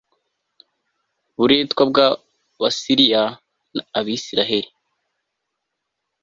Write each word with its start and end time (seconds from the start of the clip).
buretwa 1.35 1.81
bw 1.89 1.97
abasiriya 2.07 3.23
abisirayeli 3.99 4.69